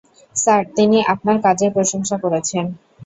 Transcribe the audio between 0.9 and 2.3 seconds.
আপনার কাজের প্রশংসা